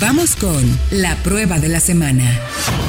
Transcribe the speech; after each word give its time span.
Vamos 0.00 0.34
con 0.36 0.78
la 0.90 1.14
prueba 1.16 1.58
de 1.58 1.68
la 1.68 1.80
semana. 1.80 2.38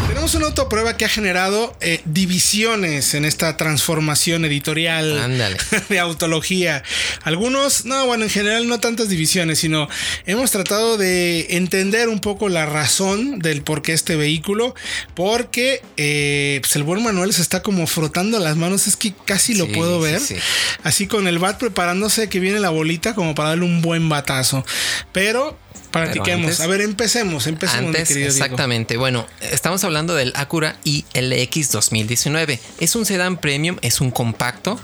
Tenemos 0.08 0.34
una 0.36 0.46
autoprueba 0.48 0.96
que 0.96 1.04
ha 1.06 1.10
generado 1.10 1.76
eh, 1.82 2.00
divisiones 2.06 3.14
en 3.16 3.26
esta 3.26 3.58
transformación 3.58 4.46
editorial 4.46 5.18
Ándale. 5.20 5.58
de 5.90 6.00
autología. 6.00 6.84
Algunos, 7.24 7.86
no, 7.86 8.06
bueno, 8.06 8.24
en 8.26 8.30
general 8.30 8.68
no 8.68 8.80
tantas 8.80 9.10
divisiones, 9.10 9.60
sino 9.60 9.90
hemos 10.26 10.52
tratado 10.52 10.98
de 10.98 11.58
entender 11.58 12.08
un 12.08 12.20
poco 12.20 12.48
la 12.50 12.66
razón 12.66 13.40
del 13.40 13.62
por 13.62 13.82
qué 13.82 13.94
este 13.94 14.16
vehículo, 14.16 14.74
porque 15.14 15.82
eh, 15.98 16.60
pues 16.62 16.76
el 16.76 16.84
buen 16.84 17.04
Manuel 17.04 17.34
se 17.34 17.42
está 17.42 17.62
como 17.62 17.88
frotando 17.88 18.40
las 18.40 18.56
manos, 18.56 18.88
es 18.88 18.96
que 18.96 19.14
casi 19.26 19.54
lo 19.56 19.66
Sí, 19.66 19.72
puedo 19.74 19.98
sí, 20.06 20.12
ver, 20.12 20.20
sí. 20.22 20.36
así 20.84 21.08
con 21.08 21.28
el 21.28 21.40
bat 21.40 21.58
preparándose 21.60 22.30
que 22.30 22.40
viene 22.40 22.60
la 22.60 22.70
bolita 22.70 23.16
como 23.16 23.36
para 23.36 23.50
darle 23.50 23.66
un 23.66 23.82
buen 23.82 24.08
batazo. 24.08 24.66
Pero 25.12 25.58
practiquemos. 25.92 26.46
antes- 26.46 26.60
a 26.62 26.68
ver, 26.68 26.82
empecemos, 26.82 27.48
empecemos, 27.48 27.82
mi 27.92 27.98
Antes, 27.98 28.10
Diego. 28.16 28.30
exactamente. 28.30 28.98
Bueno, 28.98 29.28
estamos 29.42 29.84
hablando 29.84 30.16
del 30.16 30.34
Acura 30.36 30.78
ILX 30.84 31.72
2019. 31.72 32.60
Es 32.80 32.96
un 32.96 33.06
sedán 33.06 33.38
premium, 33.38 33.78
es 33.82 34.02
un 34.02 34.12
compacto 34.12 34.80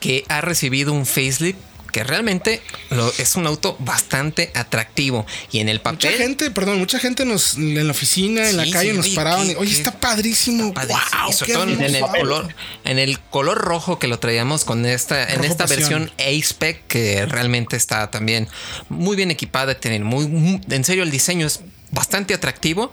que 0.00 0.24
ha 0.28 0.40
recibido 0.40 0.92
un 0.92 1.06
facelift 1.06 1.58
que 1.96 2.04
realmente 2.04 2.60
lo- 2.90 3.10
es 3.16 3.36
un 3.36 3.46
auto 3.46 3.74
bastante 3.78 4.50
atractivo. 4.54 5.24
Y 5.50 5.60
en 5.60 5.70
el 5.70 5.78
Mucha 5.78 5.92
papel. 5.92 6.12
gente, 6.18 6.50
perdón, 6.50 6.78
mucha 6.78 6.98
gente 6.98 7.24
nos 7.24 7.54
en 7.56 7.86
la 7.86 7.90
oficina, 7.90 8.50
en 8.50 8.58
la 8.58 8.68
calle 8.68 8.90
sí, 8.90 8.96
nos 8.98 9.06
oye, 9.06 9.14
paraban. 9.14 9.46
qué- 9.46 9.52
y, 9.52 9.54
Oye, 9.54 9.70
qué- 9.70 9.76
está 9.78 9.92
padrísimo. 9.98 10.74
padrísimo. 10.74 11.00
Wow, 11.22 11.30
Y 11.30 11.32
sobre 11.32 11.52
todo 11.54 11.62
en 11.62 11.80
el 11.80 11.94
hermoso". 11.94 12.12
color, 12.12 12.54
en 12.84 12.98
el 12.98 13.18
color 13.18 13.56
rojo 13.56 13.98
que 13.98 14.08
lo 14.08 14.18
traíamos 14.18 14.66
con 14.66 14.84
esta, 14.84 15.26
en 15.32 15.42
esta 15.44 15.64
pasión. 15.66 15.78
versión 16.04 16.12
A-Spec 16.18 16.86
que 16.86 17.24
realmente 17.24 17.76
está 17.76 18.10
también 18.10 18.46
muy 18.90 19.16
bien 19.16 19.30
equipada, 19.30 19.80
tiene 19.80 20.00
muy, 20.00 20.28
muy- 20.28 20.60
en 20.68 20.84
serio 20.84 21.02
el 21.02 21.10
diseño 21.10 21.46
es 21.46 21.60
bastante 21.92 22.34
atractivo. 22.34 22.92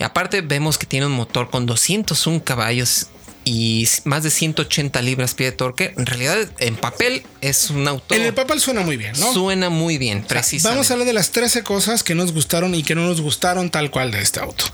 Y 0.00 0.02
aparte 0.02 0.40
vemos 0.40 0.78
que 0.78 0.86
tiene 0.86 1.06
un 1.06 1.12
motor 1.12 1.48
con 1.48 1.64
201 1.64 2.42
caballos 2.42 3.06
y 3.44 3.88
más 4.04 4.22
de 4.22 4.30
180 4.30 5.00
libras-pie 5.02 5.46
de 5.46 5.52
torque. 5.52 5.94
En 5.96 6.06
realidad, 6.06 6.36
en 6.58 6.76
papel 6.76 7.22
es 7.40 7.70
un 7.70 7.86
auto. 7.88 8.14
En 8.14 8.22
el 8.22 8.34
papel 8.34 8.60
suena 8.60 8.82
muy 8.82 8.96
bien, 8.96 9.12
¿no? 9.18 9.32
Suena 9.32 9.70
muy 9.70 9.98
bien, 9.98 10.22
precisamente. 10.22 10.76
Vamos 10.76 10.90
a 10.90 10.94
hablar 10.94 11.06
de 11.06 11.14
las 11.14 11.30
13 11.30 11.62
cosas 11.62 12.02
que 12.02 12.14
nos 12.14 12.32
gustaron 12.32 12.74
y 12.74 12.82
que 12.82 12.94
no 12.94 13.06
nos 13.06 13.20
gustaron 13.20 13.70
tal 13.70 13.90
cual 13.90 14.10
de 14.10 14.20
este 14.20 14.40
auto. 14.40 14.64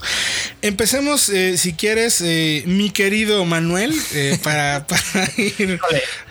Empecemos, 0.61 1.29
eh, 1.29 1.57
si 1.57 1.73
quieres, 1.73 2.21
eh, 2.21 2.63
mi 2.65 2.89
querido 2.89 3.45
Manuel, 3.45 3.93
eh, 4.13 4.37
para, 4.43 4.85
para 4.87 5.31
ir 5.37 5.79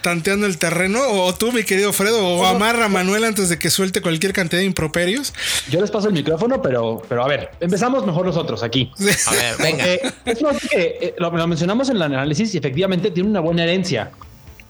tanteando 0.07 0.47
el 0.47 0.57
terreno, 0.57 1.01
o 1.01 1.35
tú, 1.35 1.51
mi 1.51 1.65
querido 1.65 1.93
Fredo, 1.93 2.25
o 2.25 2.47
amarra 2.47 2.85
a 2.85 2.89
Manuel 2.89 3.25
antes 3.25 3.49
de 3.49 3.59
que 3.59 3.71
suelte 3.71 4.01
cualquier 4.01 4.33
cantidad 4.33 4.61
de 4.61 4.65
improperios. 4.65 5.35
Yo 5.69 5.81
les 5.81 5.91
paso 5.91 6.07
el 6.07 6.15
micrófono, 6.15 6.63
pero, 6.63 7.03
pero 7.09 7.25
a 7.25 7.27
ver, 7.27 7.51
empezamos 7.59 8.07
mejor 8.07 8.25
nosotros 8.25 8.63
aquí. 8.63 8.93
A 9.27 9.33
ver, 9.33 9.57
venga. 9.59 9.85
Porque 10.25 10.31
es 10.31 10.69
que 10.71 10.99
eh, 11.01 11.15
lo, 11.19 11.37
lo 11.37 11.47
mencionamos 11.49 11.89
en 11.89 11.97
el 11.97 12.03
análisis 12.03 12.55
y 12.55 12.59
efectivamente 12.59 13.11
tiene 13.11 13.31
una 13.31 13.41
buena 13.41 13.65
herencia. 13.65 14.13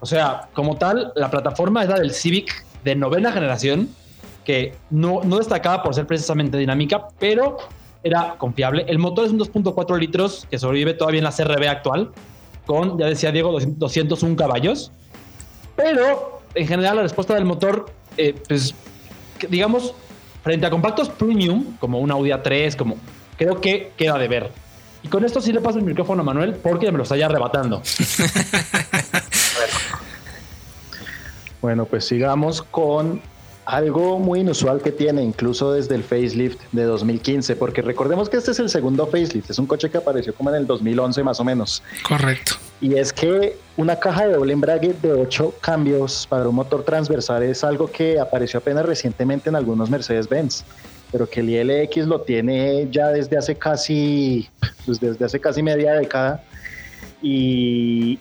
O 0.01 0.07
sea, 0.07 0.49
como 0.55 0.79
tal, 0.79 1.13
la 1.17 1.31
plataforma 1.31 1.83
es 1.83 1.91
la 1.91 1.99
del 1.99 2.15
Civic 2.15 2.65
de 2.83 2.95
novena 2.95 3.31
generación, 3.31 3.91
que 4.47 4.75
no, 4.89 5.21
no 5.23 5.37
destacaba 5.37 5.83
por 5.83 5.95
ser 5.95 6.07
precisamente 6.07 6.57
dinámica, 6.57 7.09
pero 7.19 7.59
era 8.03 8.37
confiable. 8.39 8.87
El 8.89 8.99
motor 8.99 9.27
es 9.27 9.33
un 9.33 9.39
2.4 9.39 9.99
litros 9.99 10.47
que 10.51 10.59
sobrevive 10.59 10.95
todavía 10.95 11.19
en 11.19 11.25
la 11.25 11.33
CRB 11.33 11.69
actual, 11.69 12.13
con, 12.65 12.99
ya 12.99 13.05
decía 13.05 13.33
Diego, 13.33 13.53
200 13.53 13.79
201 13.79 14.37
caballos. 14.37 14.93
Pero 15.77 16.43
en 16.55 16.67
general 16.67 16.97
la 16.97 17.03
respuesta 17.03 17.35
del 17.35 17.45
motor, 17.45 17.87
eh, 18.17 18.35
pues 18.49 18.75
que, 19.39 19.47
digamos, 19.47 19.95
frente 20.43 20.67
a 20.67 20.71
compactos 20.71 21.09
premium, 21.09 21.77
como 21.79 22.01
un 22.01 22.11
Audi 22.11 22.31
A3, 22.31 22.77
como 22.77 22.97
creo 23.37 23.61
que 23.61 23.93
queda 23.97 24.19
de 24.19 24.29
ver. 24.29 24.51
Y 25.03 25.09
con 25.09 25.25
esto 25.25 25.41
sí 25.41 25.53
le 25.53 25.61
paso 25.61 25.79
el 25.79 25.85
micrófono 25.85 26.23
a 26.23 26.25
Manuel 26.25 26.55
porque 26.55 26.91
me 26.91 26.99
lo 26.99 27.05
está 27.05 27.17
ya 27.17 27.27
arrebatando. 27.27 27.83
Bueno, 31.67 31.85
pues 31.85 32.05
sigamos 32.05 32.63
con 32.63 33.21
algo 33.65 34.21
muy 34.21 34.41
inusual 34.41 34.81
que 34.83 34.93
tiene, 34.93 35.25
incluso 35.25 35.73
desde 35.73 35.97
el 35.97 36.05
facelift 36.05 36.61
de 36.71 36.85
2015, 36.85 37.57
porque 37.57 37.83
recordemos 37.83 38.29
que 38.29 38.37
este 38.37 38.53
es 38.53 38.61
el 38.61 38.71
segundo 38.71 39.07
facelift, 39.07 39.51
es 39.51 39.59
un 39.59 39.67
coche 39.67 39.91
que 39.91 39.99
apareció 39.99 40.33
como 40.33 40.51
en 40.51 40.57
el 40.57 40.67
2011 40.69 41.25
más 41.25 41.41
o 41.41 41.45
menos. 41.45 41.83
Correcto. 42.07 42.55
Y 42.81 42.95
es 42.99 43.13
que 43.13 43.57
una 43.77 43.97
caja 43.97 44.27
de 44.27 44.35
doble 44.35 44.53
embrague 44.53 44.95
de 45.01 45.13
8 45.13 45.55
cambios 45.61 46.27
para 46.29 46.49
un 46.49 46.55
motor 46.55 46.85
transversal 46.85 47.43
es 47.43 47.65
algo 47.65 47.87
que 47.91 48.21
apareció 48.21 48.59
apenas 48.59 48.85
recientemente 48.85 49.49
en 49.49 49.57
algunos 49.57 49.89
Mercedes-Benz, 49.89 50.65
pero 51.11 51.29
que 51.29 51.41
el 51.41 51.51
ILX 51.51 52.07
lo 52.07 52.21
tiene 52.21 52.89
ya 52.91 53.09
desde 53.09 53.39
hace 53.39 53.55
casi, 53.55 54.49
pues 54.85 55.01
desde 55.01 55.25
hace 55.25 55.41
casi 55.41 55.63
media 55.63 55.95
década. 55.95 56.43
Y, 57.23 58.19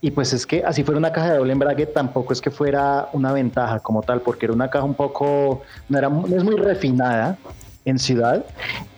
y 0.00 0.10
pues 0.12 0.32
es 0.32 0.46
que 0.46 0.62
así 0.64 0.84
fuera 0.84 0.98
una 0.98 1.10
caja 1.10 1.32
de 1.32 1.38
doble 1.38 1.52
embrague, 1.52 1.86
tampoco 1.86 2.32
es 2.32 2.40
que 2.40 2.52
fuera 2.52 3.08
una 3.12 3.32
ventaja 3.32 3.80
como 3.80 4.02
tal, 4.02 4.20
porque 4.20 4.46
era 4.46 4.52
una 4.52 4.70
caja 4.70 4.84
un 4.84 4.94
poco, 4.94 5.62
no, 5.88 5.98
era, 5.98 6.08
no 6.08 6.36
es 6.36 6.44
muy 6.44 6.56
refinada 6.56 7.36
en 7.84 7.98
ciudad. 7.98 8.44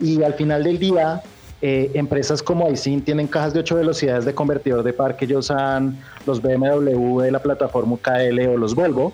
Y 0.00 0.22
al 0.22 0.34
final 0.34 0.64
del 0.64 0.78
día, 0.78 1.22
eh, 1.60 1.90
empresas 1.94 2.42
como 2.42 2.66
Aisin 2.66 3.02
tienen 3.02 3.26
cajas 3.26 3.52
de 3.52 3.60
8 3.60 3.76
velocidades 3.76 4.24
de 4.24 4.34
convertidor 4.34 4.84
de 4.84 4.92
par 4.92 5.16
que 5.16 5.24
ellos 5.24 5.46
usan 5.46 5.98
los 6.24 6.40
BMW 6.40 7.20
de 7.20 7.32
la 7.32 7.40
plataforma 7.40 7.96
KL 8.00 8.38
o 8.48 8.56
los 8.56 8.74
Volvo, 8.76 9.12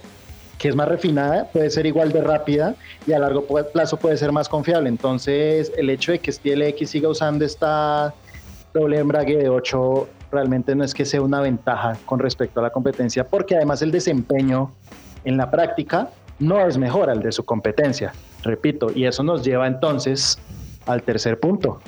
que 0.59 0.69
es 0.69 0.77
más 0.77 0.89
refinada, 0.89 1.49
puede 1.51 1.71
ser 1.71 1.87
igual 1.87 2.13
de 2.13 2.23
rápida 2.23 2.75
y 3.07 3.13
a 3.13 3.19
largo 3.19 3.47
plazo 3.73 3.97
puede 3.99 4.17
ser 4.17 4.31
más 4.31 4.49
confiable. 4.49 4.89
Entonces, 4.89 5.73
el 5.77 5.89
hecho 5.91 6.13
de 6.13 6.19
que 6.19 6.31
este 6.31 6.55
LX 6.55 6.91
siga 6.91 7.09
usando 7.09 7.45
esta 7.45 8.15
doble 8.75 8.99
embrague 8.99 9.37
de 9.39 9.49
8 9.49 10.09
realmente 10.31 10.75
no 10.75 10.85
es 10.85 10.93
que 10.93 11.05
sea 11.05 11.23
una 11.23 11.41
ventaja 11.41 11.97
con 12.05 12.19
respecto 12.19 12.61
a 12.61 12.65
la 12.65 12.71
competencia, 12.71 13.25
porque 13.25 13.57
además 13.57 13.81
el 13.83 13.91
desempeño 13.91 14.71
en 15.25 15.37
la 15.37 15.51
práctica 15.51 16.11
no 16.39 16.67
es 16.67 16.77
mejor 16.77 17.09
al 17.09 17.23
de 17.23 17.33
su 17.33 17.45
competencia, 17.45 18.13
repito, 18.43 18.91
y 18.95 19.07
eso 19.07 19.23
nos 19.23 19.45
lleva 19.45 19.67
entonces 19.67 20.39
al 20.87 21.03
tercer 21.03 21.39
punto, 21.39 21.81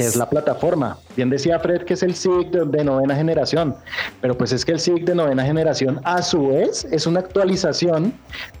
que 0.00 0.06
es 0.06 0.16
la 0.16 0.28
plataforma. 0.28 0.98
Bien 1.16 1.30
decía 1.30 1.58
Fred 1.58 1.82
que 1.82 1.94
es 1.94 2.02
el 2.02 2.14
Civic 2.14 2.50
de, 2.50 2.64
de 2.64 2.84
novena 2.84 3.14
generación, 3.14 3.74
pero 4.20 4.36
pues 4.36 4.52
es 4.52 4.64
que 4.64 4.72
el 4.72 4.80
Civic 4.80 5.04
de 5.04 5.14
novena 5.14 5.44
generación 5.44 6.00
a 6.04 6.22
su 6.22 6.48
vez 6.48 6.86
es 6.90 7.06
una 7.06 7.20
actualización 7.20 8.12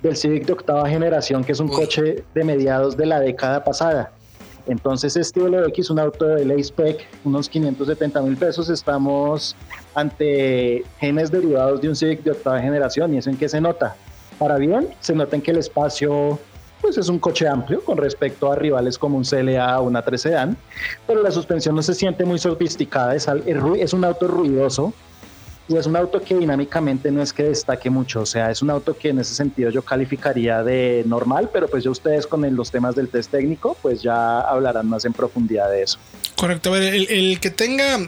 del 0.02 0.16
Civic 0.16 0.46
de 0.46 0.52
octava 0.52 0.88
generación, 0.88 1.42
que 1.42 1.52
es 1.52 1.60
un 1.60 1.70
Uy. 1.70 1.76
coche 1.76 2.24
de 2.34 2.44
mediados 2.44 2.96
de 2.96 3.06
la 3.06 3.20
década 3.20 3.64
pasada. 3.64 4.12
Entonces 4.66 5.16
este 5.16 5.40
LX, 5.40 5.90
un 5.90 5.98
auto 5.98 6.26
de 6.26 6.44
ley 6.44 6.60
spec, 6.60 7.06
unos 7.24 7.48
570 7.48 8.20
mil 8.22 8.36
pesos, 8.36 8.68
estamos 8.68 9.56
ante 9.94 10.84
genes 10.98 11.30
derivados 11.30 11.80
de 11.80 11.88
un 11.88 11.96
Civic 11.96 12.22
de 12.22 12.32
octava 12.32 12.60
generación. 12.60 13.14
¿Y 13.14 13.18
eso 13.18 13.30
en 13.30 13.36
qué 13.36 13.48
se 13.48 13.60
nota? 13.60 13.96
Para 14.38 14.56
bien, 14.58 14.88
se 15.00 15.14
nota 15.14 15.36
en 15.36 15.42
que 15.42 15.50
el 15.50 15.58
espacio 15.58 16.38
pues 16.80 16.98
es 16.98 17.08
un 17.08 17.18
coche 17.18 17.46
amplio 17.46 17.82
con 17.84 17.96
respecto 17.96 18.50
a 18.50 18.56
rivales 18.56 18.98
como 18.98 19.16
un 19.16 19.24
CLA 19.24 19.80
o 19.80 19.84
una 19.84 20.02
3 20.02 20.20
Sedan, 20.20 20.56
pero 21.06 21.22
la 21.22 21.30
suspensión 21.30 21.74
no 21.74 21.82
se 21.82 21.94
siente 21.94 22.24
muy 22.24 22.38
sofisticada, 22.38 23.14
es, 23.14 23.28
es 23.28 23.92
un 23.92 24.04
auto 24.04 24.28
ruidoso 24.28 24.92
y 25.68 25.76
es 25.76 25.86
un 25.86 25.94
auto 25.94 26.20
que 26.20 26.34
dinámicamente 26.34 27.12
no 27.12 27.22
es 27.22 27.32
que 27.32 27.44
destaque 27.44 27.90
mucho, 27.90 28.22
o 28.22 28.26
sea, 28.26 28.50
es 28.50 28.60
un 28.60 28.70
auto 28.70 28.96
que 28.96 29.10
en 29.10 29.20
ese 29.20 29.34
sentido 29.34 29.70
yo 29.70 29.82
calificaría 29.82 30.64
de 30.64 31.04
normal, 31.06 31.48
pero 31.52 31.68
pues 31.68 31.84
ya 31.84 31.90
ustedes 31.90 32.26
con 32.26 32.42
los 32.56 32.70
temas 32.70 32.96
del 32.96 33.08
test 33.08 33.30
técnico 33.30 33.76
pues 33.80 34.02
ya 34.02 34.40
hablarán 34.40 34.88
más 34.88 35.04
en 35.04 35.12
profundidad 35.12 35.70
de 35.70 35.82
eso. 35.82 35.98
Correcto, 36.40 36.70
a 36.74 36.78
ver, 36.78 36.94
el, 36.94 37.06
el 37.10 37.38
que 37.38 37.50
tenga, 37.50 37.98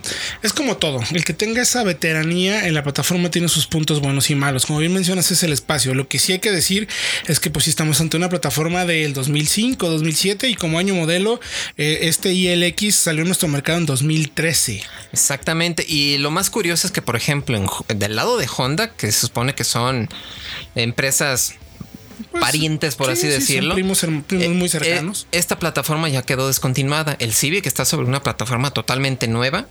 es 0.42 0.54
como 0.54 0.78
todo, 0.78 1.00
el 1.12 1.22
que 1.22 1.34
tenga 1.34 1.60
esa 1.60 1.84
veteranía 1.84 2.66
en 2.66 2.72
la 2.72 2.82
plataforma 2.82 3.30
tiene 3.30 3.46
sus 3.48 3.66
puntos 3.66 4.00
buenos 4.00 4.30
y 4.30 4.34
malos. 4.34 4.64
Como 4.64 4.78
bien 4.78 4.94
mencionas, 4.94 5.30
es 5.30 5.42
el 5.42 5.52
espacio. 5.52 5.94
Lo 5.94 6.08
que 6.08 6.18
sí 6.18 6.32
hay 6.32 6.38
que 6.38 6.50
decir 6.50 6.88
es 7.26 7.40
que 7.40 7.50
pues 7.50 7.66
sí 7.66 7.70
estamos 7.70 8.00
ante 8.00 8.16
una 8.16 8.30
plataforma 8.30 8.86
del 8.86 9.12
2005, 9.12 9.86
2007 9.86 10.48
y 10.48 10.54
como 10.54 10.78
año 10.78 10.94
modelo, 10.94 11.40
eh, 11.76 11.98
este 12.04 12.32
ILX 12.32 12.94
salió 12.94 13.22
a 13.22 13.26
nuestro 13.26 13.48
mercado 13.48 13.76
en 13.76 13.84
2013. 13.84 14.82
Exactamente. 15.12 15.84
Y 15.86 16.16
lo 16.16 16.30
más 16.30 16.48
curioso 16.48 16.86
es 16.86 16.90
que, 16.94 17.02
por 17.02 17.16
ejemplo, 17.16 17.58
en- 17.58 17.98
del 17.98 18.16
lado 18.16 18.38
de 18.38 18.48
Honda, 18.56 18.94
que 18.94 19.12
se 19.12 19.20
supone 19.20 19.54
que 19.54 19.64
son 19.64 20.08
empresas 20.74 21.56
Pues, 22.30 22.42
parientes, 22.42 22.96
por 22.96 23.06
sí, 23.06 23.12
así 23.12 23.22
sí, 23.22 23.28
decirlo. 23.28 23.74
primos 23.74 24.02
eh, 24.04 24.08
muy 24.08 24.66
eh, 24.66 24.68
cercanos. 24.68 25.26
esta 25.32 25.58
plataforma 25.58 26.08
ya 26.08 26.22
quedó 26.22 26.46
descontinuada. 26.48 27.16
El 27.18 27.32
Civic 27.32 27.66
está 27.66 27.84
sobre 27.84 28.06
una 28.06 28.22
plataforma 28.22 28.70
totalmente 28.70 29.28
nueva. 29.28 29.66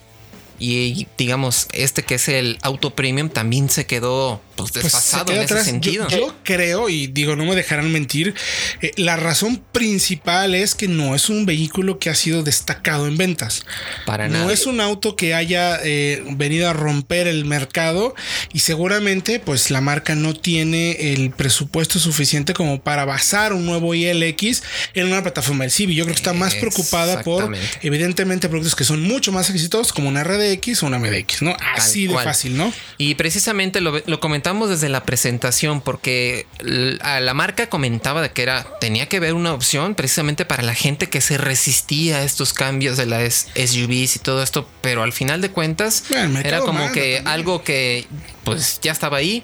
Y 0.59 1.07
digamos, 1.18 1.68
este 1.74 2.03
que 2.03 2.15
es 2.15 2.27
el 2.27 2.59
Auto 2.62 2.92
Premium 2.92 3.30
también 3.30 3.68
se 3.69 3.88
quedó 3.88 4.42
pues, 4.56 4.71
pues, 4.71 4.83
desfasado 4.83 5.25
queda 5.25 5.38
en 5.38 5.44
ese 5.44 5.53
atrás. 5.53 5.65
Sentido. 5.65 6.07
Yo, 6.09 6.36
creo, 6.44 6.89
y 6.89 7.07
digo, 7.07 7.36
no 7.36 7.45
me 7.45 7.56
dejarán 7.56 7.92
mentir, 7.92 8.33
eh, 8.81 8.92
la 8.98 9.15
razón 9.15 9.63
principal 9.71 10.56
es 10.56 10.75
que 10.75 10.88
no 10.88 11.15
es 11.15 11.30
un 11.30 11.45
vehículo 11.45 12.00
que 12.00 12.09
ha 12.09 12.15
sido 12.15 12.44
destacado 12.44 13.07
en 13.07 13.18
ventas. 13.18 13.65
Para 14.06 14.27
no 14.27 14.39
nada. 14.39 14.53
es 14.53 14.65
un 14.65 14.81
auto 14.81 15.15
que 15.15 15.33
haya 15.33 15.80
eh, 15.83 16.24
venido 16.31 16.69
a 16.69 16.74
romper 16.74 17.27
el 17.27 17.45
mercado 17.45 18.15
y 18.53 18.59
seguramente 18.59 19.39
pues 19.39 19.71
la 19.71 19.81
marca 19.81 20.15
no 20.15 20.33
tiene 20.33 21.13
el 21.13 21.31
presupuesto 21.31 22.00
suficiente 22.00 22.53
como 22.53 22.81
para 22.81 23.06
basar 23.06 23.53
un 23.53 23.65
nuevo 23.65 23.94
ILX 23.94 24.63
en 24.94 25.07
una 25.07 25.21
plataforma 25.21 25.63
del 25.63 25.71
CIVI. 25.71 25.95
Yo 25.95 26.03
creo 26.06 26.15
que 26.15 26.19
está 26.19 26.33
más 26.33 26.56
preocupada 26.56 27.24
por 27.24 27.56
evidentemente 27.81 28.50
productos 28.50 28.75
que 28.75 28.83
son 28.83 29.01
mucho 29.01 29.31
más 29.31 29.50
exitosos 29.50 29.94
como 29.94 30.09
una 30.09 30.24
RDX 30.24 30.83
o 30.83 30.88
una 30.88 31.00
MDX, 31.00 31.42
¿no? 31.42 31.56
Así 31.75 32.07
de 32.07 32.13
cual. 32.13 32.25
fácil, 32.25 32.57
¿no? 32.57 32.74
Y 32.98 33.15
precisamente 33.15 33.81
lo, 33.81 34.01
lo 34.06 34.19
comentamos 34.19 34.41
desde 34.42 34.90
la 34.90 35.04
presentación 35.04 35.82
porque 35.82 36.46
la 36.62 37.34
marca 37.34 37.70
comentaba 37.70 38.22
de 38.22 38.32
que 38.32 38.44
era 38.44 38.66
tenía 38.80 39.08
que 39.08 39.20
ver 39.20 39.34
una 39.34 39.54
opción 39.54 39.96
precisamente 39.96 40.46
para 40.46 40.64
la 40.64 40.74
gente 40.74 41.10
que 41.10 41.22
se 41.22 41.38
resistía 41.38 42.18
a 42.18 42.24
estos 42.24 42.54
cambios 42.54 42.98
de 42.98 43.06
las 43.06 43.48
SUVs 43.56 44.18
y 44.18 44.20
todo 44.20 44.44
esto, 44.44 44.68
pero 44.82 45.04
al 45.04 45.14
final 45.14 45.42
de 45.42 45.52
cuentas 45.52 46.04
mercado 46.10 46.40
era 46.40 46.60
como 46.60 46.92
que 46.92 47.16
también. 47.16 47.28
algo 47.28 47.64
que 47.64 48.08
pues 48.44 48.80
ya 48.82 48.92
estaba 48.92 49.18
ahí 49.18 49.44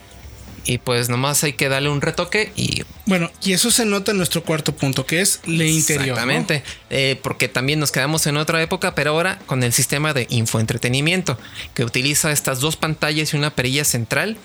y 0.67 0.79
pues 0.79 1.07
nomás 1.07 1.43
hay 1.43 1.53
que 1.53 1.69
darle 1.69 1.89
un 1.89 2.01
retoque 2.01 2.51
y 2.55 2.83
Bueno, 3.05 3.31
y 3.41 3.53
eso 3.53 3.71
se 3.71 3.85
nota 3.85 4.11
en 4.11 4.17
nuestro 4.17 4.43
cuarto 4.43 4.75
punto, 4.75 5.05
que 5.05 5.21
es 5.21 5.39
el 5.47 5.61
interior. 5.61 6.07
¿no? 6.07 6.13
Exactamente, 6.13 6.63
Eh, 6.89 7.17
porque 7.23 7.47
también 7.47 7.79
nos 7.79 7.91
quedamos 7.91 8.27
en 8.27 8.35
otra 8.35 8.61
época, 8.61 8.93
pero 8.93 9.11
ahora 9.11 9.39
con 9.45 9.63
el 9.63 9.71
sistema 9.71 10.13
de 10.13 10.27
infoentretenimiento, 10.29 11.39
que 11.73 11.85
utiliza 11.85 12.31
estas 12.31 12.59
dos 12.59 12.75
pantallas 12.75 13.33
y 13.33 13.37
una 13.37 13.55
perilla 13.55 13.85
central, 13.85 14.37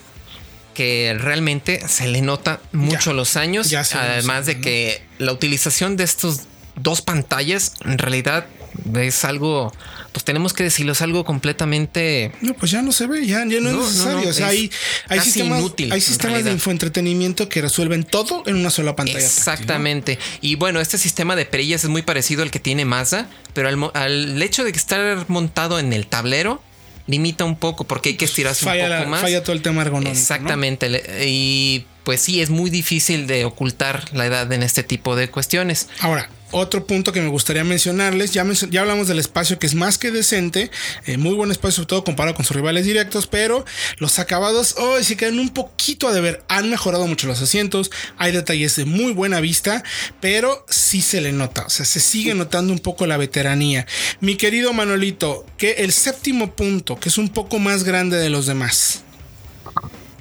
que 0.74 1.16
realmente 1.18 1.86
se 1.88 2.08
le 2.08 2.22
nota 2.22 2.60
mucho 2.72 3.10
Ya, 3.10 3.16
los 3.16 3.36
años, 3.36 3.70
ya 3.70 3.82
además 3.94 4.46
de 4.46 4.60
que 4.60 5.02
la 5.18 5.32
utilización 5.32 5.96
de 5.96 6.04
estos 6.04 6.42
dos 6.76 7.02
pantallas 7.02 7.74
en 7.84 7.98
realidad 7.98 8.46
es 8.94 9.24
algo, 9.24 9.72
pues 10.12 10.24
tenemos 10.24 10.52
que 10.52 10.62
decirlo, 10.64 10.92
es 10.92 11.02
algo 11.02 11.24
completamente... 11.24 12.32
No, 12.40 12.54
pues 12.54 12.70
ya 12.70 12.82
no 12.82 12.92
se 12.92 13.06
ve, 13.06 13.26
ya, 13.26 13.44
ya 13.46 13.60
no, 13.60 13.70
es 13.70 13.76
necesario. 13.76 14.20
no, 14.22 14.28
o 14.28 14.32
sea, 14.32 14.48
hay, 14.48 14.70
hay 15.08 15.20
sistemas, 15.20 15.60
inútil, 15.60 15.92
hay 15.92 16.00
sistemas 16.00 16.44
de 16.44 16.52
infoentretenimiento 16.52 17.48
que 17.48 17.60
resuelven 17.60 18.04
todo 18.04 18.42
en 18.46 18.56
una 18.56 18.70
sola 18.70 18.96
pantalla. 18.96 19.18
Exactamente. 19.18 20.18
Y 20.40 20.56
bueno, 20.56 20.80
este 20.80 20.98
sistema 20.98 21.36
de 21.36 21.44
perillas 21.44 21.84
es 21.84 21.90
muy 21.90 22.02
parecido 22.02 22.42
al 22.42 22.50
que 22.50 22.60
tiene 22.60 22.84
Mazda, 22.84 23.28
pero 23.52 23.68
al, 23.68 23.90
al 23.94 24.42
hecho 24.42 24.64
de 24.64 24.70
estar 24.70 25.26
montado 25.28 25.78
en 25.78 25.92
el 25.92 26.06
tablero 26.06 26.62
limita 27.06 27.44
un 27.44 27.56
poco 27.56 27.84
porque 27.84 28.10
hay 28.10 28.16
que 28.16 28.24
estirarse 28.26 28.64
Falla, 28.64 28.84
un 28.84 28.90
poco 28.90 29.02
la- 29.04 29.08
más. 29.10 29.20
falla 29.22 29.42
todo 29.42 29.52
el 29.54 29.62
tema 29.62 29.82
ergonómico. 29.82 30.12
Exactamente. 30.16 31.02
Y 31.26 31.84
pues 32.04 32.20
sí, 32.20 32.40
es 32.42 32.50
muy 32.50 32.70
difícil 32.70 33.26
de 33.26 33.44
ocultar 33.44 34.04
la 34.12 34.26
edad 34.26 34.50
en 34.52 34.62
este 34.62 34.82
tipo 34.82 35.14
de 35.16 35.28
cuestiones. 35.28 35.88
Ahora, 36.00 36.28
otro 36.52 36.86
punto 36.86 37.12
que 37.12 37.20
me 37.20 37.28
gustaría 37.28 37.64
mencionarles, 37.64 38.32
ya, 38.32 38.44
ya 38.70 38.80
hablamos 38.80 39.08
del 39.08 39.18
espacio 39.18 39.58
que 39.58 39.66
es 39.66 39.74
más 39.74 39.98
que 39.98 40.10
decente, 40.10 40.70
eh, 41.06 41.16
muy 41.16 41.34
buen 41.34 41.50
espacio, 41.50 41.76
sobre 41.76 41.86
todo 41.88 42.04
comparado 42.04 42.34
con 42.36 42.44
sus 42.44 42.54
rivales 42.54 42.86
directos, 42.86 43.26
pero 43.26 43.64
los 43.98 44.18
acabados 44.18 44.76
hoy 44.78 45.04
sí 45.04 45.16
quedan 45.16 45.38
un 45.38 45.48
poquito 45.48 46.08
a 46.08 46.12
deber. 46.12 46.42
Han 46.48 46.70
mejorado 46.70 47.06
mucho 47.06 47.26
los 47.26 47.42
asientos, 47.42 47.90
hay 48.18 48.32
detalles 48.32 48.76
de 48.76 48.84
muy 48.84 49.12
buena 49.12 49.40
vista, 49.40 49.82
pero 50.20 50.64
sí 50.68 51.00
se 51.00 51.20
le 51.20 51.32
nota, 51.32 51.66
o 51.66 51.70
sea, 51.70 51.84
se 51.84 52.00
sigue 52.00 52.34
notando 52.34 52.72
un 52.72 52.78
poco 52.78 53.06
la 53.06 53.16
veteranía. 53.16 53.86
Mi 54.20 54.36
querido 54.36 54.72
Manolito, 54.72 55.44
que 55.56 55.72
el 55.78 55.92
séptimo 55.92 56.54
punto, 56.54 56.98
que 56.98 57.08
es 57.08 57.18
un 57.18 57.28
poco 57.28 57.58
más 57.58 57.84
grande 57.84 58.16
de 58.18 58.30
los 58.30 58.46
demás. 58.46 59.02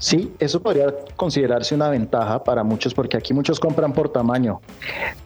Sí, 0.02 0.34
eso 0.40 0.60
podría 0.62 0.88
considerarse 1.16 1.76
una 1.76 1.88
ventaja 1.90 2.44
para 2.44 2.64
muchos 2.64 2.92
porque 2.92 3.18
aquí 3.18 3.36
muchos 3.36 3.60
compran 3.60 3.94
por 3.94 4.12
tamaño 4.12 4.60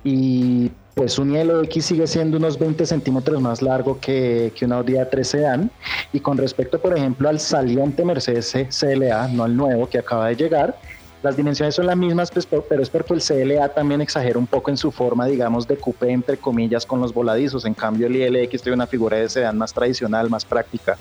y 0.04 0.70
pues 0.96 1.20
un 1.20 1.36
ILX 1.36 1.86
sigue 1.86 2.08
siendo 2.08 2.38
unos 2.38 2.58
20 2.58 2.86
centímetros 2.86 3.42
más 3.42 3.62
largo 3.62 4.00
que, 4.00 4.54
que 4.56 4.66
un 4.66 4.72
Audi 4.72 4.94
A3 4.94 5.24
Sedan 5.24 5.72
y 6.14 6.22
con 6.22 6.38
respecto 6.38 6.80
por 6.80 6.98
ejemplo 6.98 7.28
al 7.28 7.40
saliente 7.40 8.06
Mercedes 8.06 8.56
CLA, 8.80 9.28
no 9.28 9.44
al 9.44 9.56
nuevo 9.56 9.88
que 9.90 10.00
acaba 10.00 10.30
de 10.30 10.38
llegar, 10.38 10.80
las 11.26 11.36
dimensiones 11.36 11.74
son 11.74 11.88
las 11.88 11.98
mismas, 11.98 12.30
pues, 12.30 12.46
pero 12.46 12.84
es 12.84 12.90
porque 12.90 13.16
el 13.16 13.22
CLA 13.22 13.70
también 13.70 14.00
exagera 14.00 14.38
un 14.38 14.46
poco 14.46 14.70
en 14.70 14.78
su 14.78 14.92
forma, 14.92 15.26
digamos, 15.26 15.68
de 15.68 15.76
coupé, 15.76 16.12
entre 16.12 16.38
comillas, 16.38 16.86
con 16.86 17.02
los 17.02 17.16
voladizos. 17.16 17.66
En 17.66 17.74
cambio, 17.74 18.06
el 18.06 18.16
ILX 18.16 18.62
tiene 18.62 18.76
una 18.76 18.86
figura 18.86 19.18
de 19.18 19.28
sedán 19.28 19.58
más 19.58 19.74
tradicional, 19.74 20.30
más 20.30 20.46
práctica. 20.46 20.98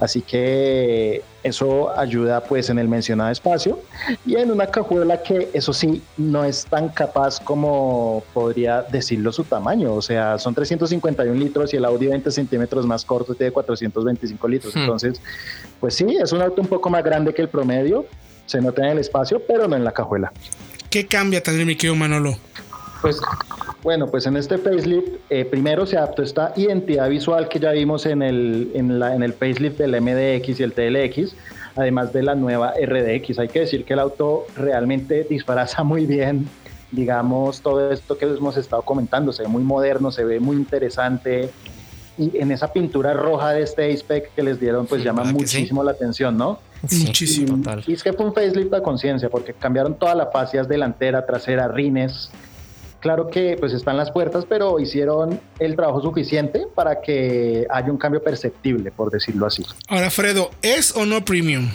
Así 0.00 0.22
que 0.22 1.22
eso 1.42 1.96
ayuda 1.98 2.42
pues 2.44 2.70
en 2.70 2.78
el 2.78 2.88
mencionado 2.88 3.30
espacio 3.30 3.80
y 4.24 4.36
en 4.36 4.50
una 4.50 4.66
cajuela 4.66 5.22
que 5.22 5.50
eso 5.52 5.72
sí 5.72 6.02
no 6.16 6.44
es 6.44 6.66
tan 6.66 6.88
capaz 6.90 7.40
como 7.40 8.22
podría 8.32 8.82
decirlo 8.82 9.32
su 9.32 9.44
tamaño. 9.44 9.94
O 9.94 10.02
sea, 10.02 10.38
son 10.38 10.54
351 10.54 11.34
litros 11.34 11.74
y 11.74 11.76
el 11.76 11.84
Audi 11.84 12.06
20 12.06 12.30
centímetros 12.30 12.86
más 12.86 13.04
corto 13.04 13.34
tiene 13.34 13.52
425 13.52 14.48
litros. 14.48 14.74
Hmm. 14.74 14.80
Entonces, 14.80 15.20
pues 15.80 15.94
sí, 15.94 16.16
es 16.20 16.32
un 16.32 16.42
auto 16.42 16.62
un 16.62 16.68
poco 16.68 16.90
más 16.90 17.02
grande 17.02 17.34
que 17.34 17.42
el 17.42 17.48
promedio. 17.48 18.06
Se 18.46 18.60
nota 18.60 18.82
en 18.82 18.92
el 18.92 18.98
espacio, 18.98 19.42
pero 19.46 19.68
no 19.68 19.76
en 19.76 19.84
la 19.84 19.92
cajuela. 19.92 20.32
¿Qué 20.90 21.06
cambia 21.06 21.42
también, 21.42 21.66
mi 21.66 21.76
querido 21.76 21.96
Manolo? 21.96 22.38
Pues 23.00 23.20
bueno, 23.82 24.08
pues 24.08 24.26
en 24.26 24.36
este 24.36 24.58
facelift 24.58 25.08
eh, 25.30 25.44
primero 25.44 25.86
se 25.86 25.96
adaptó 25.96 26.22
esta 26.22 26.52
identidad 26.56 27.08
visual 27.08 27.48
que 27.48 27.60
ya 27.60 27.70
vimos 27.72 28.06
en 28.06 28.22
el, 28.22 28.70
en, 28.74 28.98
la, 28.98 29.14
en 29.14 29.22
el 29.22 29.32
facelift 29.32 29.78
del 29.78 30.00
MDX 30.00 30.60
y 30.60 30.62
el 30.62 30.72
TLX, 30.72 31.34
además 31.76 32.12
de 32.12 32.22
la 32.24 32.34
nueva 32.34 32.74
RDX. 32.74 33.38
Hay 33.38 33.48
que 33.48 33.60
decir 33.60 33.84
que 33.84 33.92
el 33.92 34.00
auto 34.00 34.46
realmente 34.56 35.26
disfraza 35.28 35.82
muy 35.84 36.06
bien, 36.06 36.48
digamos, 36.90 37.60
todo 37.60 37.92
esto 37.92 38.18
que 38.18 38.24
hemos 38.24 38.56
estado 38.56 38.82
comentando. 38.82 39.32
Se 39.32 39.42
ve 39.42 39.48
muy 39.48 39.62
moderno, 39.62 40.10
se 40.10 40.24
ve 40.24 40.40
muy 40.40 40.56
interesante. 40.56 41.50
Y 42.18 42.36
en 42.36 42.50
esa 42.50 42.72
pintura 42.72 43.12
roja 43.14 43.50
de 43.50 43.62
este 43.62 43.92
A-Spec 43.92 44.34
que 44.34 44.42
les 44.42 44.58
dieron, 44.58 44.86
pues 44.86 45.02
Sí, 45.02 45.06
llama 45.06 45.22
muchísimo 45.22 45.84
la 45.84 45.92
atención, 45.92 46.36
¿no? 46.36 46.58
Sí, 46.84 47.06
Muchísimo. 47.06 47.56
total. 47.58 47.84
Y 47.86 47.92
es 47.92 48.02
que 48.02 48.12
fue 48.12 48.26
un 48.26 48.34
facelift 48.34 48.74
a 48.74 48.82
conciencia, 48.82 49.28
porque 49.28 49.54
cambiaron 49.54 49.94
todas 49.94 50.16
las 50.16 50.32
fascias 50.32 50.66
delantera, 50.68 51.24
trasera, 51.24 51.68
rines. 51.68 52.30
Claro 53.00 53.28
que 53.28 53.56
pues 53.58 53.72
están 53.72 53.96
las 53.96 54.10
puertas, 54.10 54.44
pero 54.48 54.80
hicieron 54.80 55.40
el 55.60 55.76
trabajo 55.76 56.02
suficiente 56.02 56.66
para 56.74 57.00
que 57.00 57.66
haya 57.70 57.90
un 57.90 57.96
cambio 57.96 58.22
perceptible, 58.22 58.90
por 58.90 59.10
decirlo 59.10 59.46
así. 59.46 59.64
Ahora, 59.88 60.10
Fredo, 60.10 60.50
¿es 60.62 60.96
o 60.96 61.06
no 61.06 61.24
premium? 61.24 61.68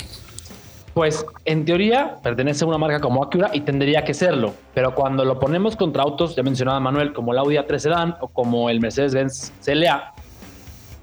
Pues 0.94 1.26
en 1.46 1.66
teoría 1.66 2.18
pertenece 2.22 2.66
a 2.66 2.68
una 2.68 2.78
marca 2.78 3.00
como 3.00 3.24
Acura 3.24 3.50
y 3.54 3.62
tendría 3.62 4.04
que 4.04 4.14
serlo, 4.14 4.54
pero 4.76 4.94
cuando 4.94 5.26
lo 5.26 5.40
ponemos 5.40 5.76
contra 5.76 6.04
autos, 6.04 6.36
ya 6.36 6.44
mencionaba 6.44 6.80
Manuel, 6.80 7.14
como 7.14 7.32
el 7.32 7.40
Audi 7.40 7.56
A3 7.56 7.80
Sedan 7.80 8.16
o 8.20 8.28
como 8.28 8.70
el 8.70 8.80
Mercedes-Benz 8.80 9.54
CLA, 9.66 10.14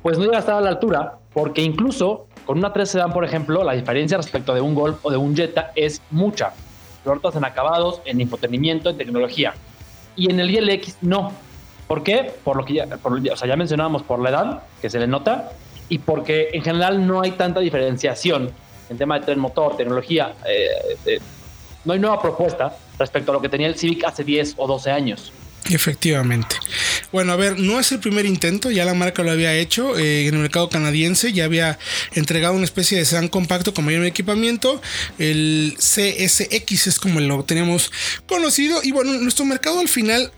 pues 0.03 0.17
no 0.17 0.25
llega 0.25 0.37
a 0.37 0.41
estar 0.41 0.55
a 0.55 0.61
la 0.61 0.69
altura, 0.69 1.19
porque 1.33 1.63
incluso 1.63 2.29
con 2.45 2.59
una 2.59 2.73
3 2.73 2.89
Sedan, 2.89 3.13
por 3.13 3.25
ejemplo, 3.25 3.65
la 3.65 3.73
diferencia 3.73 4.17
respecto 4.17 4.55
de 4.55 4.61
un 4.61 4.77
Golf 4.77 4.99
o 5.03 5.11
de 5.11 5.17
un 5.17 5.35
Jetta 5.35 5.73
es 5.75 6.01
mucha. 6.11 6.53
Tortas 7.03 7.35
en 7.35 7.45
acabados, 7.45 8.01
en 8.05 8.21
infotenimiento, 8.21 8.91
en 8.91 8.99
tecnología. 8.99 9.55
Y 10.17 10.31
en 10.31 10.41
el 10.41 10.51
ILX 10.51 10.97
no. 11.03 11.33
¿Por 11.87 12.03
qué? 12.03 12.33
Por 12.45 12.57
lo 12.57 12.65
que 12.65 12.75
ya, 12.75 12.87
por- 12.87 13.13
o 13.19 13.37
sea, 13.37 13.49
ya 13.49 13.57
mencionábamos, 13.57 14.03
por 14.03 14.21
la 14.21 14.31
edad, 14.31 14.63
que 14.81 14.89
se 14.91 14.99
le 14.99 15.07
nota, 15.07 15.51
y 15.89 15.99
porque 15.99 16.51
en 16.53 16.63
general 16.63 17.05
no 17.07 17.21
hay 17.21 17.33
tanta 17.33 17.61
diferenciación 17.61 18.51
en 18.89 18.99
tema 18.99 19.19
de 19.19 19.25
tren 19.27 19.39
motor, 19.39 19.77
tecnología. 19.77 20.35
eh, 20.47 20.69
eh, 21.07 21.19
no 21.85 21.95
hay 21.95 21.99
nueva 21.99 22.21
propuesta 22.21 22.77
respecto 22.99 23.33
a 23.33 23.35
lo 23.35 23.41
que 23.41 23.49
tenía 23.49 23.67
el 23.67 23.75
Civic 23.75 24.05
hace 24.05 24.23
10 24.23 24.55
o 24.59 24.67
12 24.67 24.91
años. 24.91 25.33
Efectivamente. 25.71 26.57
Bueno, 27.13 27.33
a 27.33 27.37
ver, 27.37 27.59
no 27.59 27.79
es 27.79 27.93
el 27.93 28.01
primer 28.01 28.27
intento, 28.27 28.71
ya 28.71 28.85
la 28.85 28.95
marca 28.95 29.23
lo 29.23 29.31
había 29.31 29.55
hecho 29.55 29.99
eh, 29.99 30.27
en 30.27 30.35
el 30.35 30.41
mercado 30.41 30.69
canadiense, 30.69 31.33
ya 31.33 31.45
había 31.45 31.79
entregado 32.13 32.55
una 32.55 32.65
especie 32.65 32.99
de 32.99 33.05
sedán 33.05 33.29
compacto 33.29 33.73
con 33.73 33.85
mayor 33.85 34.05
equipamiento, 34.05 34.81
el 35.19 35.77
CSX 35.79 36.87
es 36.87 36.99
como 36.99 37.21
lo 37.21 37.45
teníamos 37.45 37.93
conocido, 38.27 38.81
y 38.83 38.93
bueno, 38.93 39.13
nuestro 39.15 39.45
mercado 39.45 39.81
al 39.81 39.89
final 39.89 40.33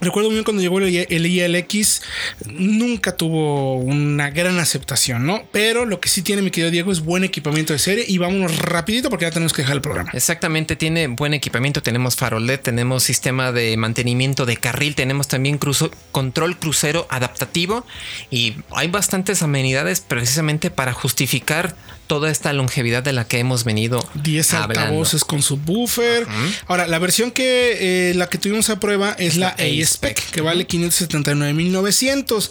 Recuerdo 0.00 0.28
muy 0.28 0.34
bien 0.34 0.44
cuando 0.44 0.62
llegó 0.62 0.78
el, 0.78 1.26
ILX, 1.26 2.02
nunca 2.46 3.16
tuvo 3.16 3.76
una 3.76 4.30
gran 4.30 4.58
aceptación, 4.58 5.26
¿no? 5.26 5.44
Pero 5.52 5.86
lo 5.86 6.00
que 6.00 6.08
sí 6.08 6.22
tiene 6.22 6.42
mi 6.42 6.50
querido 6.50 6.70
Diego 6.70 6.92
es 6.92 7.00
buen 7.00 7.24
equipamiento 7.24 7.72
de 7.72 7.78
serie 7.78 8.04
y 8.06 8.18
vámonos 8.18 8.58
rapidito 8.58 9.08
porque 9.08 9.24
ya 9.24 9.30
tenemos 9.30 9.52
que 9.52 9.62
dejar 9.62 9.76
el 9.76 9.82
programa. 9.82 10.10
Exactamente, 10.12 10.76
tiene 10.76 11.06
buen 11.08 11.32
equipamiento, 11.34 11.82
tenemos 11.82 12.16
farol 12.16 12.46
LED, 12.46 12.60
tenemos 12.60 13.04
sistema 13.04 13.52
de 13.52 13.76
mantenimiento 13.76 14.44
de 14.44 14.56
carril, 14.56 14.94
tenemos 14.94 15.28
también 15.28 15.58
control 16.12 16.58
crucero 16.58 17.06
adaptativo 17.08 17.86
y 18.30 18.54
hay 18.72 18.88
bastantes 18.88 19.42
amenidades 19.42 20.00
precisamente 20.00 20.70
para 20.70 20.92
justificar 20.92 21.74
toda 22.06 22.30
esta 22.30 22.52
longevidad 22.52 23.02
de 23.02 23.12
la 23.12 23.26
que 23.26 23.38
hemos 23.38 23.64
venido 23.64 24.06
10 24.14 24.54
hablando. 24.54 24.80
altavoces 24.80 25.24
con 25.24 25.42
subwoofer. 25.42 26.26
Ahora, 26.66 26.86
la 26.86 26.98
versión 26.98 27.30
que 27.30 28.10
eh, 28.10 28.14
la 28.14 28.28
que 28.28 28.38
tuvimos 28.38 28.70
a 28.70 28.80
prueba 28.80 29.14
es 29.18 29.36
la 29.36 29.48
A-Spec, 29.48 30.30
que 30.30 30.40
vale 30.40 30.66
579.900, 30.66 32.50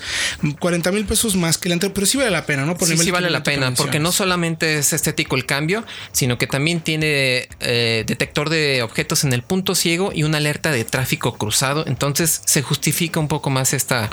40 0.60 0.92
mil 0.92 1.06
pesos 1.06 1.36
más 1.36 1.58
que 1.58 1.70
la 1.70 1.74
anterior, 1.74 1.94
pero 1.94 2.06
sí 2.06 2.18
vale 2.18 2.32
la 2.32 2.46
pena, 2.46 2.66
¿no? 2.66 2.78
Por 2.78 2.88
Sí, 2.88 2.98
sí 2.98 3.12
vale 3.12 3.30
la 3.30 3.44
pena, 3.44 3.74
porque 3.74 4.00
no 4.00 4.12
solamente 4.12 4.78
es 4.80 4.94
estético 4.94 5.36
el 5.36 5.46
cambio, 5.46 5.86
sino 6.12 6.38
que 6.38 6.48
también 6.48 6.82
tiene 6.82 7.48
eh, 7.60 8.04
detector 8.06 8.50
de 8.50 8.84
objetos 8.84 9.24
en 9.24 9.34
el 9.34 9.42
punto 9.42 9.76
ciego 9.76 10.12
y 10.14 10.24
una 10.24 10.38
alerta 10.38 10.72
de 10.72 10.84
tráfico 10.86 11.38
cruzado. 11.38 11.86
Entonces 11.88 12.42
se 12.46 12.62
justifica 12.62 13.20
un 13.20 13.28
poco 13.28 13.50
más 13.50 13.74
esta. 13.74 14.10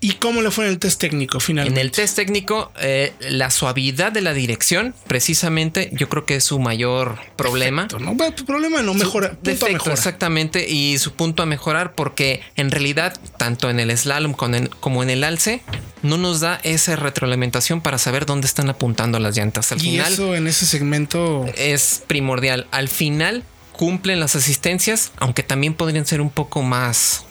¿Y 0.00 0.12
cómo 0.12 0.42
le 0.42 0.50
fue 0.50 0.66
en 0.66 0.72
el 0.72 0.78
test 0.78 1.00
técnico 1.00 1.38
En 1.38 1.40
finalmente? 1.40 1.80
el 1.80 1.90
test 1.90 2.16
técnico, 2.16 2.70
eh, 2.80 3.12
la 3.20 3.50
suavidad 3.50 4.12
de 4.12 4.20
la 4.20 4.34
dirección, 4.34 4.94
precisamente, 5.06 5.90
yo 5.92 6.08
creo 6.08 6.26
que 6.26 6.36
es 6.36 6.44
su 6.44 6.58
mayor 6.58 7.18
problema. 7.36 7.88
No, 7.98 8.14
bueno, 8.14 8.34
problema 8.46 8.82
no, 8.82 8.94
mejora, 8.94 9.30
punto 9.30 9.40
a 9.40 9.52
Defecto, 9.52 9.72
mejora. 9.72 9.94
exactamente, 9.94 10.68
y 10.68 10.98
su 10.98 11.12
punto 11.14 11.42
a 11.42 11.46
mejorar, 11.46 11.94
porque 11.94 12.42
en 12.56 12.70
realidad, 12.70 13.18
tanto 13.38 13.70
en 13.70 13.80
el 13.80 13.96
slalom 13.96 14.34
en- 14.54 14.66
como 14.80 15.02
en 15.02 15.10
el 15.10 15.24
alce, 15.24 15.62
no 16.02 16.18
nos 16.18 16.40
da 16.40 16.60
esa 16.62 16.94
retroalimentación 16.96 17.80
para 17.80 17.98
saber 17.98 18.26
dónde 18.26 18.46
están 18.46 18.68
apuntando 18.68 19.18
las 19.18 19.36
llantas. 19.36 19.72
Al 19.72 19.78
Y 19.78 19.90
final 19.92 20.12
eso 20.12 20.34
en 20.36 20.46
ese 20.46 20.66
segmento 20.66 21.46
es 21.56 22.02
primordial. 22.06 22.66
Al 22.70 22.88
final 22.88 23.42
cumplen 23.72 24.20
las 24.20 24.36
asistencias, 24.36 25.12
aunque 25.18 25.42
también 25.42 25.74
podrían 25.74 26.06
ser 26.06 26.20
un 26.20 26.30
poco 26.30 26.62
más, 26.62 27.24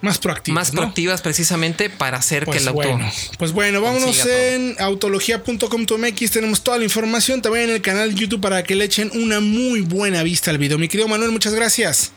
más 0.00 0.18
proactivo. 0.18 0.54
más 0.54 0.72
¿no? 0.72 0.82
proactivas 0.82 1.22
precisamente 1.22 1.90
para 1.90 2.18
hacer 2.18 2.44
Pues 2.44 2.58
que 2.58 2.62
el 2.62 2.68
auto... 2.68 2.88
bueno, 2.88 3.10
pues 3.38 3.52
bueno, 3.52 3.80
vámonos 3.80 4.24
en 4.26 4.76
autología.com.mx. 4.78 6.30
Tenemos 6.30 6.62
toda 6.62 6.78
la 6.78 6.84
información 6.84 7.42
también 7.42 7.70
en 7.70 7.76
el 7.76 7.82
canal 7.82 8.14
de 8.14 8.20
YouTube 8.20 8.40
para 8.40 8.62
que 8.62 8.74
le 8.74 8.84
echen 8.84 9.10
una 9.14 9.40
muy 9.40 9.80
buena 9.80 10.22
vista 10.22 10.50
al 10.50 10.58
video. 10.58 10.78
Mi 10.78 10.88
querido 10.88 11.08
Manuel, 11.08 11.32
muchas 11.32 11.54
gracias. 11.54 12.12